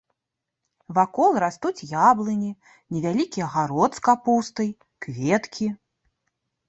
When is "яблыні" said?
2.09-2.49